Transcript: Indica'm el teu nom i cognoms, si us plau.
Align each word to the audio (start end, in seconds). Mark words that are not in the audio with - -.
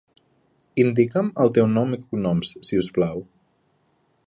Indica'm 0.83 1.29
el 1.43 1.51
teu 1.59 1.69
nom 1.75 1.93
i 1.97 2.01
cognoms, 2.07 2.55
si 2.71 2.83
us 2.85 2.91
plau. 2.99 3.25